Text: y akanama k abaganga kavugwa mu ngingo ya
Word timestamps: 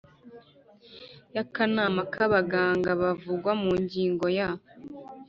y 1.35 1.37
akanama 1.43 2.01
k 2.13 2.15
abaganga 2.25 2.89
kavugwa 3.01 3.51
mu 3.61 3.71
ngingo 3.83 4.25
ya 4.37 4.49